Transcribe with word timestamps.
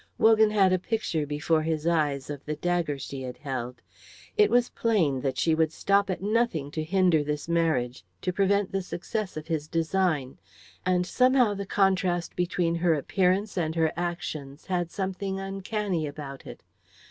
Wogan 0.17 0.49
had 0.49 0.73
a 0.73 0.79
picture 0.79 1.27
before 1.27 1.61
his 1.61 1.85
eyes 1.85 2.31
of 2.31 2.43
the 2.43 2.55
dagger 2.55 2.97
she 2.97 3.21
had 3.21 3.37
held. 3.37 3.83
It 4.35 4.49
was 4.49 4.71
plain 4.71 5.21
that 5.21 5.37
she 5.37 5.53
would 5.53 5.71
stop 5.71 6.09
at 6.09 6.23
nothing 6.23 6.71
to 6.71 6.83
hinder 6.83 7.23
this 7.23 7.47
marriage, 7.47 8.03
to 8.23 8.33
prevent 8.33 8.71
the 8.71 8.81
success 8.81 9.37
of 9.37 9.45
his 9.45 9.67
design; 9.67 10.39
and 10.87 11.05
somehow 11.05 11.53
the 11.53 11.67
contrast 11.67 12.35
between 12.35 12.73
her 12.73 12.95
appearance 12.95 13.57
and 13.59 13.75
her 13.75 13.93
actions 13.95 14.65
had 14.65 14.89
something 14.89 15.39
uncanny 15.39 16.07
about 16.07 16.47
it. 16.47 16.63